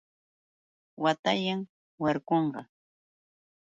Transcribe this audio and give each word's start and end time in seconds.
Watayan. 1.03 1.61
warkunqa. 2.01 2.61